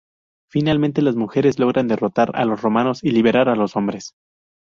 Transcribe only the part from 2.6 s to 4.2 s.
romanos y liberar a los hombres.